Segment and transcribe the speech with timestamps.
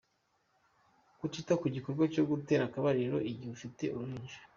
[1.19, 4.37] Kutita ku gikorwa cyo gutera akabariro igihe ufite uruhinja.